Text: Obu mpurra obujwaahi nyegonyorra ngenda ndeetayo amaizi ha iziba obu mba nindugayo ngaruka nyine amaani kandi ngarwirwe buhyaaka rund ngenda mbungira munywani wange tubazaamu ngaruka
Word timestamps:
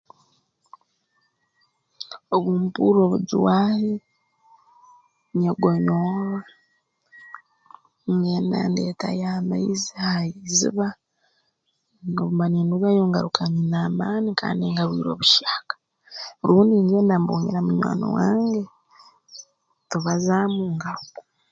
Obu 2.35 2.49
mpurra 2.61 2.99
obujwaahi 3.07 3.93
nyegonyorra 5.37 6.49
ngenda 8.13 8.57
ndeetayo 8.69 9.25
amaizi 9.37 9.91
ha 10.03 10.11
iziba 10.45 10.87
obu 12.19 12.31
mba 12.33 12.45
nindugayo 12.49 13.01
ngaruka 13.09 13.41
nyine 13.53 13.77
amaani 13.87 14.29
kandi 14.41 14.63
ngarwirwe 14.71 15.13
buhyaaka 15.19 15.75
rund 16.47 16.71
ngenda 16.85 17.15
mbungira 17.21 17.59
munywani 17.65 18.05
wange 18.15 18.61
tubazaamu 19.89 20.61
ngaruka 20.75 21.21